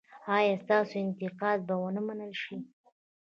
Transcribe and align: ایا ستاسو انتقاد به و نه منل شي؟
ایا 0.35 0.55
ستاسو 0.63 0.95
انتقاد 1.05 1.59
به 1.67 1.75
و 1.83 1.87
نه 1.95 2.01
منل 2.07 2.33
شي؟ 2.41 2.55